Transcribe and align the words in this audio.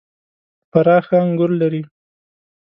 فراه 0.71 0.99
ښه 1.05 1.15
انګور 1.25 1.51
لري. 1.61 1.81